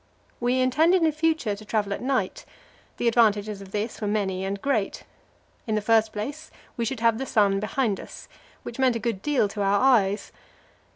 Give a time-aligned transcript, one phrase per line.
[0.39, 2.43] We intended in future to travel at night;
[2.97, 5.03] the advantages of this were many and great.
[5.67, 8.27] In the first place, we should have the sun behind us,
[8.63, 10.31] which meant a good deal to our eyes.